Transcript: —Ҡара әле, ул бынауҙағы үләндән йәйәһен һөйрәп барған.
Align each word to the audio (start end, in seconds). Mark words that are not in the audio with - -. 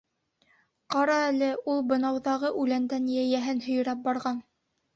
—Ҡара 0.95 1.17
әле, 1.25 1.49
ул 1.75 1.85
бынауҙағы 1.93 2.51
үләндән 2.63 3.07
йәйәһен 3.19 3.65
һөйрәп 3.69 4.05
барған. 4.11 4.45